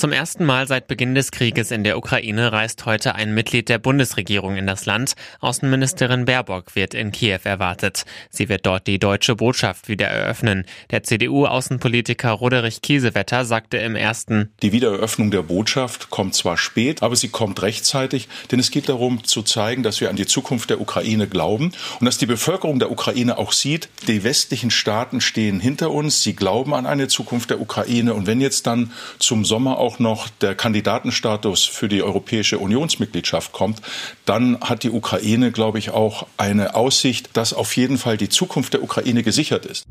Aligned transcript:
Zum 0.00 0.12
ersten 0.12 0.46
Mal 0.46 0.66
seit 0.66 0.88
Beginn 0.88 1.14
des 1.14 1.30
Krieges 1.30 1.70
in 1.70 1.84
der 1.84 1.98
Ukraine 1.98 2.52
reist 2.52 2.86
heute 2.86 3.16
ein 3.16 3.34
Mitglied 3.34 3.68
der 3.68 3.78
Bundesregierung 3.78 4.56
in 4.56 4.66
das 4.66 4.86
Land. 4.86 5.12
Außenministerin 5.40 6.24
Baerbock 6.24 6.74
wird 6.74 6.94
in 6.94 7.12
Kiew 7.12 7.40
erwartet. 7.44 8.06
Sie 8.30 8.48
wird 8.48 8.64
dort 8.64 8.86
die 8.86 8.98
deutsche 8.98 9.36
Botschaft 9.36 9.88
wieder 9.88 10.06
eröffnen. 10.06 10.64
Der 10.90 11.02
CDU-Außenpolitiker 11.02 12.30
Roderich 12.30 12.80
Kiesewetter 12.80 13.44
sagte 13.44 13.76
im 13.76 13.94
ersten 13.94 14.50
Die 14.62 14.72
Wiedereröffnung 14.72 15.30
der 15.30 15.42
Botschaft 15.42 16.08
kommt 16.08 16.34
zwar 16.34 16.56
spät, 16.56 17.02
aber 17.02 17.14
sie 17.14 17.28
kommt 17.28 17.60
rechtzeitig, 17.60 18.28
denn 18.50 18.58
es 18.58 18.70
geht 18.70 18.88
darum 18.88 19.22
zu 19.24 19.42
zeigen, 19.42 19.82
dass 19.82 20.00
wir 20.00 20.08
an 20.08 20.16
die 20.16 20.24
Zukunft 20.24 20.70
der 20.70 20.80
Ukraine 20.80 21.28
glauben 21.28 21.72
und 22.00 22.06
dass 22.06 22.16
die 22.16 22.24
Bevölkerung 22.24 22.78
der 22.78 22.90
Ukraine 22.90 23.36
auch 23.36 23.52
sieht, 23.52 23.90
die 24.08 24.24
westlichen 24.24 24.70
Staaten 24.70 25.20
stehen 25.20 25.60
hinter 25.60 25.90
uns, 25.90 26.22
sie 26.22 26.34
glauben 26.34 26.72
an 26.72 26.86
eine 26.86 27.08
Zukunft 27.08 27.50
der 27.50 27.60
Ukraine 27.60 28.14
und 28.14 28.26
wenn 28.26 28.40
jetzt 28.40 28.66
dann 28.66 28.92
zum 29.18 29.44
Sommer 29.44 29.76
auch 29.76 29.89
noch 29.98 30.28
der 30.28 30.54
Kandidatenstatus 30.54 31.64
für 31.64 31.88
die 31.88 32.02
Europäische 32.02 32.58
Unionsmitgliedschaft 32.58 33.52
kommt, 33.52 33.82
dann 34.24 34.60
hat 34.60 34.82
die 34.82 34.90
Ukraine, 34.90 35.52
glaube 35.52 35.78
ich, 35.78 35.90
auch 35.90 36.26
eine 36.36 36.74
Aussicht, 36.74 37.30
dass 37.36 37.52
auf 37.52 37.76
jeden 37.76 37.98
Fall 37.98 38.16
die 38.16 38.28
Zukunft 38.28 38.74
der 38.74 38.82
Ukraine 38.82 39.22
gesichert 39.22 39.66
ist. 39.66 39.84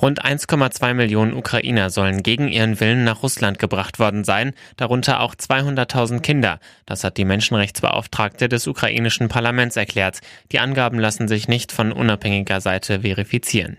Rund 0.00 0.24
1,2 0.24 0.94
Millionen 0.94 1.32
Ukrainer 1.32 1.90
sollen 1.90 2.22
gegen 2.22 2.46
ihren 2.46 2.78
Willen 2.78 3.02
nach 3.02 3.24
Russland 3.24 3.58
gebracht 3.58 3.98
worden 3.98 4.22
sein, 4.22 4.52
darunter 4.76 5.20
auch 5.20 5.34
200.000 5.34 6.20
Kinder. 6.20 6.60
Das 6.86 7.02
hat 7.02 7.16
die 7.16 7.24
Menschenrechtsbeauftragte 7.24 8.48
des 8.48 8.68
ukrainischen 8.68 9.28
Parlaments 9.28 9.76
erklärt. 9.76 10.20
Die 10.52 10.60
Angaben 10.60 11.00
lassen 11.00 11.26
sich 11.26 11.48
nicht 11.48 11.72
von 11.72 11.90
unabhängiger 11.90 12.60
Seite 12.60 13.00
verifizieren. 13.00 13.78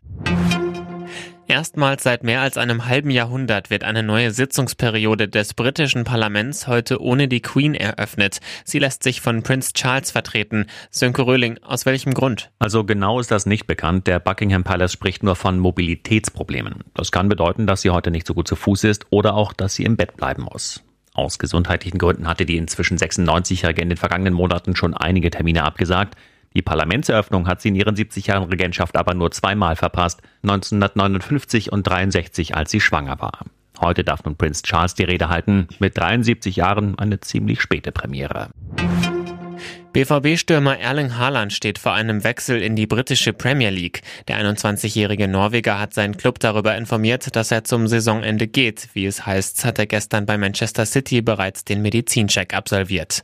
Erstmals 1.59 2.03
seit 2.03 2.23
mehr 2.23 2.39
als 2.39 2.55
einem 2.57 2.85
halben 2.85 3.11
Jahrhundert 3.11 3.69
wird 3.69 3.83
eine 3.83 4.02
neue 4.02 4.31
Sitzungsperiode 4.31 5.27
des 5.27 5.53
britischen 5.53 6.05
Parlaments 6.05 6.67
heute 6.67 7.02
ohne 7.02 7.27
die 7.27 7.41
Queen 7.41 7.75
eröffnet. 7.75 8.39
Sie 8.63 8.79
lässt 8.79 9.03
sich 9.03 9.19
von 9.19 9.43
Prince 9.43 9.73
Charles 9.73 10.09
vertreten. 10.09 10.67
Sönke 10.89 11.23
Röhling, 11.23 11.59
aus 11.61 11.85
welchem 11.85 12.13
Grund? 12.13 12.49
Also 12.59 12.85
genau 12.85 13.19
ist 13.19 13.30
das 13.30 13.45
nicht 13.45 13.67
bekannt. 13.67 14.07
Der 14.07 14.21
Buckingham 14.21 14.63
Palace 14.63 14.93
spricht 14.93 15.21
nur 15.21 15.35
von 15.35 15.59
Mobilitätsproblemen. 15.59 16.75
Das 16.93 17.11
kann 17.11 17.27
bedeuten, 17.27 17.67
dass 17.67 17.81
sie 17.81 17.89
heute 17.89 18.09
nicht 18.09 18.25
so 18.25 18.33
gut 18.33 18.47
zu 18.47 18.55
Fuß 18.55 18.85
ist 18.85 19.07
oder 19.09 19.33
auch, 19.33 19.52
dass 19.52 19.75
sie 19.75 19.83
im 19.83 19.97
Bett 19.97 20.15
bleiben 20.15 20.43
muss. 20.43 20.81
Aus 21.13 21.39
gesundheitlichen 21.39 21.97
Gründen 21.97 22.30
hatte 22.30 22.45
die 22.45 22.55
inzwischen 22.55 22.97
96-Jährige 22.97 23.81
in 23.81 23.89
den 23.89 23.97
vergangenen 23.97 24.33
Monaten 24.33 24.77
schon 24.77 24.93
einige 24.93 25.30
Termine 25.30 25.65
abgesagt. 25.65 26.15
Die 26.53 26.61
Parlamentseröffnung 26.61 27.47
hat 27.47 27.61
sie 27.61 27.69
in 27.69 27.75
ihren 27.75 27.95
70 27.95 28.28
Jahren 28.28 28.50
Regentschaft 28.50 28.97
aber 28.97 29.14
nur 29.14 29.31
zweimal 29.31 29.75
verpasst, 29.75 30.22
1959 30.44 31.72
und 31.72 31.83
63, 31.88 32.55
als 32.55 32.72
sie 32.72 32.81
schwanger 32.81 33.19
war. 33.19 33.45
Heute 33.81 34.03
darf 34.03 34.23
nun 34.23 34.36
Prinz 34.36 34.61
Charles 34.64 34.95
die 34.95 35.03
Rede 35.03 35.30
halten, 35.30 35.67
mit 35.80 35.97
73 35.97 36.55
Jahren 36.55 36.97
eine 37.00 37.20
ziemlich 37.20 37.61
späte 37.61 37.92
Premiere. 37.92 38.50
BVB-Stürmer 39.94 40.77
Erling 40.77 41.17
Haaland 41.17 41.52
steht 41.52 41.80
vor 41.80 41.94
einem 41.94 42.23
Wechsel 42.23 42.61
in 42.61 42.75
die 42.75 42.86
britische 42.86 43.33
Premier 43.33 43.72
League. 43.72 44.02
Der 44.27 44.39
21-jährige 44.39 45.27
Norweger 45.27 45.80
hat 45.80 45.94
seinen 45.94 46.16
Club 46.16 46.39
darüber 46.39 46.77
informiert, 46.77 47.36
dass 47.36 47.52
er 47.52 47.64
zum 47.64 47.88
Saisonende 47.88 48.47
geht. 48.47 48.89
Wie 48.94 49.08
es 49.08 49.25
heißt, 49.25 49.66
hat 49.66 49.80
er 49.80 49.88
gestern 49.88 50.25
bei 50.27 50.38
Manchester 50.38 50.86
City 50.86 51.22
bereits 51.22 51.66
den 51.66 51.81
Medizincheck 51.81 52.53
absolviert. 52.53 53.23